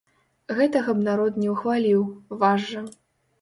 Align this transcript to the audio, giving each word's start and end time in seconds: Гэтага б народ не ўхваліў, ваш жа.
Гэтага 0.59 0.95
б 1.01 1.05
народ 1.07 1.37
не 1.43 1.49
ўхваліў, 1.53 2.01
ваш 2.41 2.67
жа. 2.73 2.83